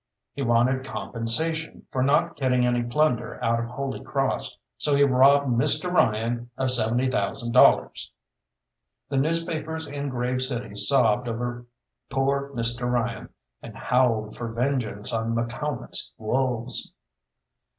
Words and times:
He 0.33 0.41
wanted 0.41 0.83
"compensation" 0.83 1.85
for 1.91 2.01
not 2.01 2.35
getting 2.35 2.65
any 2.65 2.81
plunder 2.81 3.37
out 3.43 3.59
of 3.59 3.65
Holy 3.67 4.03
Cross, 4.03 4.57
so 4.75 4.95
he 4.95 5.03
robbed 5.03 5.49
Mr. 5.49 5.93
Ryan 5.93 6.49
of 6.57 6.71
seventy 6.71 7.07
thousand 7.07 7.51
dollars. 7.51 8.11
The 9.09 9.17
newspapers 9.17 9.85
in 9.85 10.09
Grave 10.09 10.41
City 10.41 10.73
sobbed 10.75 11.27
over 11.27 11.67
poor 12.09 12.49
Mr. 12.55 12.91
Ryan, 12.91 13.29
and 13.61 13.75
howled 13.77 14.35
for 14.35 14.51
vengeance 14.51 15.13
on 15.13 15.35
McCalmont's 15.35 16.11
wolves. 16.17 16.93